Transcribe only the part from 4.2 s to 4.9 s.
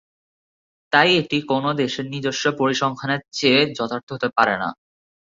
পারে না।